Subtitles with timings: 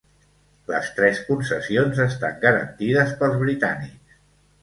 [0.69, 4.17] Les tres concessions estan garantides pels britànics.